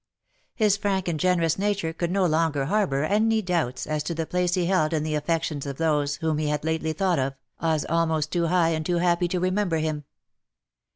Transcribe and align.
His 0.55 0.77
frank 0.77 1.07
and 1.07 1.19
generous 1.19 1.59
nature 1.59 1.93
could 1.93 2.09
no 2.09 2.25
longer 2.25 2.65
harbour 2.65 3.03
any 3.03 3.39
doubts 3.43 3.85
as 3.85 4.01
to 4.05 4.15
the 4.15 4.25
place 4.25 4.55
he 4.55 4.65
held 4.65 4.93
in 4.93 5.03
the 5.03 5.13
affections 5.13 5.67
of 5.67 5.77
those 5.77 6.15
whom 6.15 6.39
he 6.39 6.47
had 6.47 6.65
lately 6.65 6.91
thought 6.93 7.19
of, 7.19 7.35
as 7.59 7.85
almost 7.85 8.31
too 8.31 8.47
high 8.47 8.69
and 8.69 8.83
too 8.83 8.97
happy 8.97 9.27
to 9.27 9.39
remember 9.39 9.77
him. 9.77 10.05